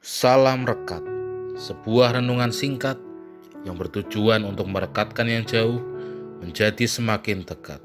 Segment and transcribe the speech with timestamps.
[0.00, 1.04] Salam Rekat,
[1.60, 2.96] sebuah renungan singkat
[3.68, 5.76] yang bertujuan untuk merekatkan yang jauh
[6.40, 7.84] menjadi semakin dekat.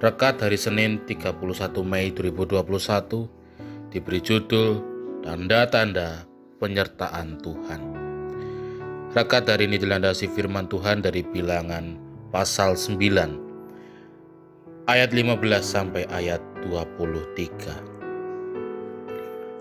[0.00, 1.36] Rekat hari Senin 31
[1.84, 2.64] Mei 2021
[3.92, 4.80] diberi judul
[5.20, 6.24] Tanda-tanda
[6.56, 7.82] Penyertaan Tuhan.
[9.12, 12.00] Rekat hari ini dilandasi firman Tuhan dari bilangan
[12.32, 18.01] pasal 9 ayat 15 sampai ayat 23.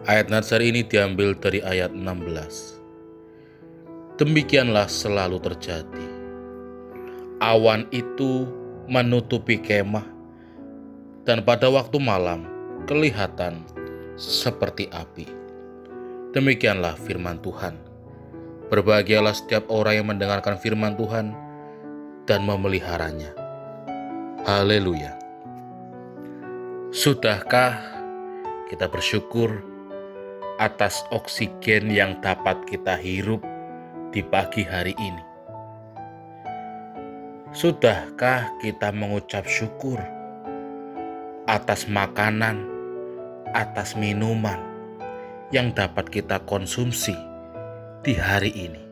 [0.10, 4.18] Ayat Nazar ini diambil dari ayat 16.
[4.18, 6.08] Demikianlah selalu terjadi.
[7.38, 8.50] Awan itu
[8.90, 10.02] menutupi kemah
[11.22, 12.50] dan pada waktu malam
[12.90, 13.62] kelihatan
[14.18, 15.30] seperti api.
[16.34, 17.78] Demikianlah firman Tuhan.
[18.74, 21.30] Berbahagialah setiap orang yang mendengarkan firman Tuhan
[22.26, 23.38] dan memeliharanya.
[24.50, 25.14] Haleluya.
[26.90, 27.78] Sudahkah
[28.66, 29.71] kita bersyukur
[30.62, 33.42] atas oksigen yang dapat kita hirup
[34.14, 35.26] di pagi hari ini?
[37.50, 39.98] Sudahkah kita mengucap syukur
[41.50, 42.62] atas makanan,
[43.58, 44.62] atas minuman
[45.50, 47.18] yang dapat kita konsumsi
[48.06, 48.84] di hari ini?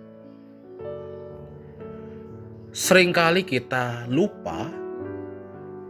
[2.73, 4.73] Seringkali kita lupa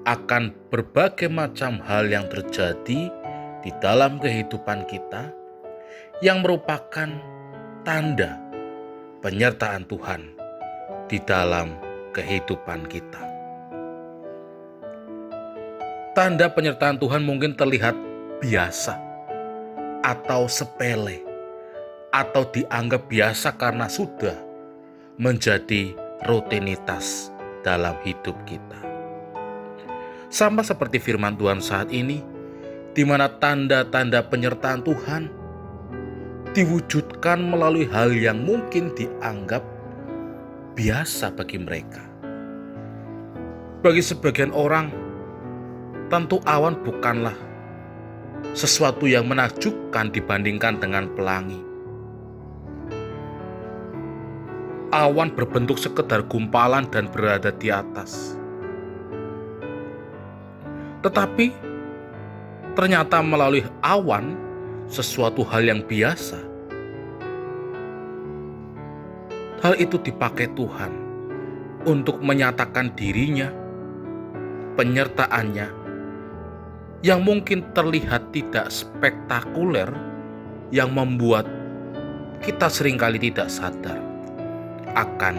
[0.04, 3.08] akan berbagai macam hal yang terjadi
[3.64, 5.39] di dalam kehidupan kita
[6.20, 7.08] yang merupakan
[7.88, 8.36] tanda
[9.24, 10.22] penyertaan Tuhan
[11.08, 11.76] di dalam
[12.12, 13.24] kehidupan kita.
[16.14, 17.96] Tanda penyertaan Tuhan mungkin terlihat
[18.44, 19.00] biasa
[20.04, 21.24] atau sepele
[22.10, 24.36] atau dianggap biasa karena sudah
[25.20, 25.94] menjadi
[26.28, 28.80] rutinitas dalam hidup kita.
[30.30, 32.22] Sama seperti firman Tuhan saat ini,
[32.94, 35.39] di mana tanda-tanda penyertaan Tuhan
[36.60, 39.64] diwujudkan melalui hal yang mungkin dianggap
[40.76, 42.04] biasa bagi mereka.
[43.80, 44.92] Bagi sebagian orang,
[46.12, 47.36] tentu awan bukanlah
[48.52, 51.64] sesuatu yang menakjubkan dibandingkan dengan pelangi.
[54.92, 58.36] Awan berbentuk sekedar gumpalan dan berada di atas.
[61.08, 61.56] Tetapi
[62.76, 64.36] ternyata melalui awan
[64.92, 66.49] sesuatu hal yang biasa.
[69.60, 70.92] Hal itu dipakai Tuhan
[71.84, 73.52] untuk menyatakan dirinya,
[74.80, 75.68] penyertaannya,
[77.04, 79.92] yang mungkin terlihat tidak spektakuler,
[80.72, 81.44] yang membuat
[82.40, 84.00] kita sering kali tidak sadar
[84.96, 85.36] akan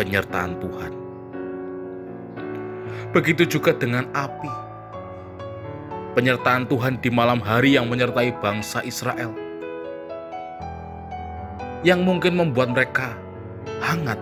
[0.00, 0.92] penyertaan Tuhan.
[3.12, 4.48] Begitu juga dengan api
[6.16, 9.36] penyertaan Tuhan di malam hari yang menyertai bangsa Israel,
[11.84, 13.12] yang mungkin membuat mereka
[13.82, 14.16] hangat,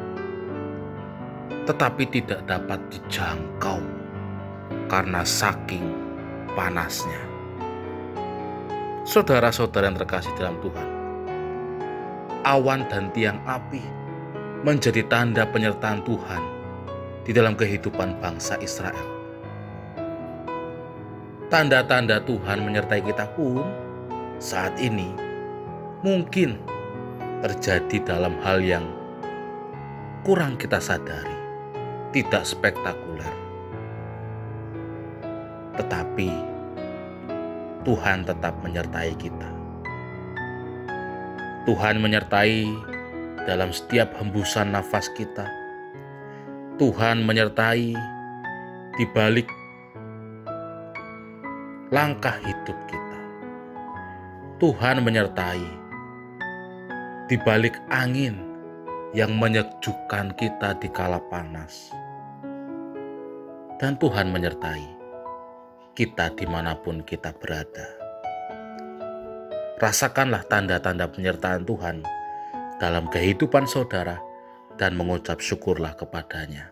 [1.69, 3.85] tetapi tidak dapat dijangkau
[4.89, 5.85] karena saking
[6.57, 7.21] panasnya.
[9.05, 10.89] Saudara-saudara yang terkasih dalam Tuhan,
[12.49, 13.85] awan dan tiang api
[14.65, 16.43] menjadi tanda penyertaan Tuhan
[17.29, 19.21] di dalam kehidupan bangsa Israel
[21.51, 23.67] tanda-tanda Tuhan menyertai kita pun
[24.39, 25.11] saat ini
[26.07, 26.63] mungkin
[27.43, 28.87] terjadi dalam hal yang
[30.21, 31.37] kurang kita sadari,
[32.13, 33.35] tidak spektakuler.
[35.81, 36.31] Tetapi
[37.89, 39.49] Tuhan tetap menyertai kita.
[41.65, 42.69] Tuhan menyertai
[43.49, 45.49] dalam setiap hembusan nafas kita.
[46.77, 47.97] Tuhan menyertai
[48.97, 49.49] di balik
[51.89, 53.21] langkah hidup kita.
[54.61, 55.65] Tuhan menyertai
[57.33, 58.50] di balik angin
[59.11, 61.91] yang menyejukkan kita di kala panas.
[63.81, 64.87] Dan Tuhan menyertai
[65.99, 67.99] kita di mana pun kita berada.
[69.81, 72.05] Rasakanlah tanda-tanda penyertaan Tuhan
[72.79, 74.21] dalam kehidupan saudara
[74.79, 76.71] dan mengucap syukurlah kepadanya.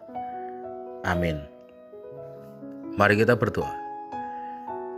[1.03, 1.41] Amin.
[2.95, 3.73] Mari kita berdoa.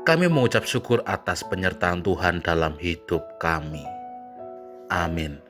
[0.04, 3.86] Kami mengucap syukur atas penyertaan Tuhan dalam hidup kami.
[4.90, 5.49] Amin.